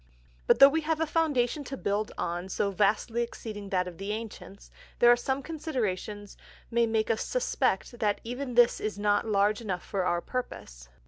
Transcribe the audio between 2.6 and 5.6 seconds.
vastly exceeding that of the Ancients, there are some